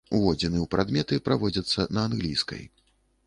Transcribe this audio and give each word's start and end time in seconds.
Уводзіны 0.17 0.59
ў 0.61 0.67
прадметы 0.75 1.19
праводзяцца 1.27 1.87
на 1.97 2.05
англійскай. 2.09 2.63